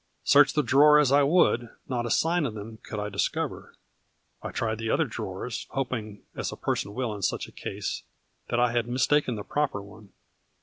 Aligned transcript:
Search 0.23 0.53
the 0.53 0.63
drawer 0.63 0.97
as 0.97 1.11
I 1.11 1.21
would, 1.21 1.69
not 1.87 2.07
a 2.07 2.09
sign 2.09 2.47
of 2.47 2.55
them 2.55 2.77
could 2.81 2.99
I 2.99 3.07
discover. 3.09 3.75
I 4.41 4.49
tried 4.49 4.79
the 4.79 4.89
other 4.89 5.05
drawers, 5.05 5.67
hoping, 5.69 6.23
as 6.35 6.51
a 6.51 6.55
person 6.57 6.95
will 6.95 7.13
in 7.13 7.21
such 7.21 7.47
a 7.47 7.51
case, 7.51 8.01
that 8.49 8.59
I 8.59 8.71
had 8.71 8.87
mistaken 8.87 9.35
the 9.35 9.43
proper 9.43 9.79
one. 9.79 10.09